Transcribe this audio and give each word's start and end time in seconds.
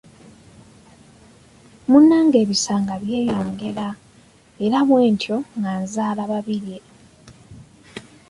Munnange 1.89 2.37
ebisa 2.43 2.73
nga 2.81 2.95
byeyongera 3.01 3.87
era 4.65 4.79
bwentyo 4.87 5.37
nga 5.57 5.71
nzaala 5.81 6.23
Babirye. 6.31 6.77